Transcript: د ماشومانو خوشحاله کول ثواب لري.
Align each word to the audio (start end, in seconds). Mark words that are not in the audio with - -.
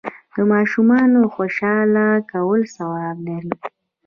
د 0.35 0.37
ماشومانو 0.53 1.19
خوشحاله 1.35 2.07
کول 2.31 2.61
ثواب 2.75 3.17
لري. 3.27 3.53